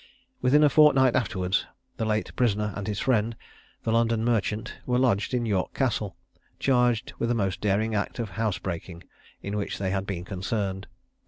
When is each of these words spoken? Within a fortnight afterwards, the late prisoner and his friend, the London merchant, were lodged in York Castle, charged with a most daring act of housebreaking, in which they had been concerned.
Within 0.41 0.63
a 0.63 0.69
fortnight 0.71 1.15
afterwards, 1.15 1.67
the 1.97 2.05
late 2.05 2.35
prisoner 2.35 2.73
and 2.75 2.87
his 2.87 2.97
friend, 2.99 3.35
the 3.83 3.91
London 3.91 4.25
merchant, 4.25 4.77
were 4.87 4.97
lodged 4.97 5.31
in 5.31 5.45
York 5.45 5.75
Castle, 5.75 6.15
charged 6.57 7.13
with 7.19 7.29
a 7.29 7.35
most 7.35 7.61
daring 7.61 7.93
act 7.93 8.17
of 8.17 8.31
housebreaking, 8.31 9.03
in 9.43 9.55
which 9.57 9.77
they 9.77 9.91
had 9.91 10.07
been 10.07 10.25
concerned. 10.25 10.87